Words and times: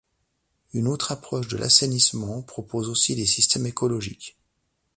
Une 0.73 0.87
autre 0.87 1.11
approche 1.11 1.47
de 1.47 1.57
l'assainissement 1.57 2.41
propose 2.41 2.89
aussi 2.89 3.13
des 3.15 3.27
systèmes 3.27 3.67
écologiques. 3.67 4.35